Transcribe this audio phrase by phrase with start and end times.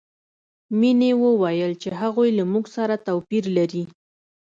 [0.79, 3.83] مینې وویل چې هغوی له موږ سره توپیر لري